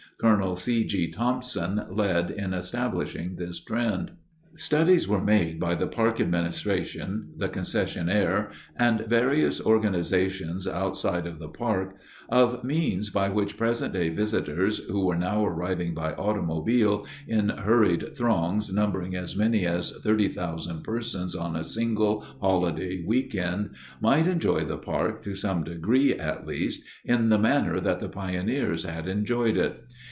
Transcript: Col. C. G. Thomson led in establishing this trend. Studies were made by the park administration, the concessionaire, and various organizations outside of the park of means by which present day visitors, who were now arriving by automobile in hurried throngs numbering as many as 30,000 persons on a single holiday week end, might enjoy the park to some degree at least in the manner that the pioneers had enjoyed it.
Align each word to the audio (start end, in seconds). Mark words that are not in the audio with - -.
Col. 0.21 0.55
C. 0.55 0.85
G. 0.85 1.09
Thomson 1.09 1.83
led 1.89 2.29
in 2.29 2.53
establishing 2.53 3.37
this 3.37 3.59
trend. 3.59 4.11
Studies 4.55 5.07
were 5.07 5.23
made 5.23 5.59
by 5.59 5.73
the 5.73 5.87
park 5.87 6.21
administration, 6.21 7.29
the 7.37 7.49
concessionaire, 7.49 8.51
and 8.75 8.99
various 9.07 9.59
organizations 9.59 10.67
outside 10.67 11.25
of 11.25 11.39
the 11.39 11.47
park 11.49 11.95
of 12.29 12.63
means 12.63 13.09
by 13.09 13.29
which 13.29 13.57
present 13.57 13.93
day 13.93 14.09
visitors, 14.09 14.77
who 14.91 15.03
were 15.07 15.15
now 15.17 15.43
arriving 15.43 15.95
by 15.95 16.13
automobile 16.13 17.03
in 17.27 17.49
hurried 17.49 18.15
throngs 18.15 18.71
numbering 18.71 19.15
as 19.15 19.35
many 19.35 19.65
as 19.65 19.91
30,000 20.03 20.83
persons 20.83 21.33
on 21.35 21.55
a 21.55 21.63
single 21.63 22.21
holiday 22.39 23.03
week 23.07 23.33
end, 23.33 23.71
might 23.99 24.27
enjoy 24.27 24.59
the 24.59 24.77
park 24.77 25.23
to 25.23 25.33
some 25.33 25.63
degree 25.63 26.13
at 26.13 26.45
least 26.45 26.83
in 27.03 27.29
the 27.29 27.39
manner 27.39 27.79
that 27.79 27.99
the 27.99 28.07
pioneers 28.09 28.83
had 28.83 29.07
enjoyed 29.07 29.57
it. 29.57 29.87